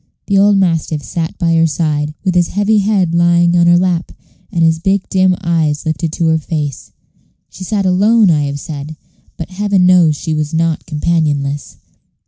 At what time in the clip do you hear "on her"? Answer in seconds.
3.55-3.77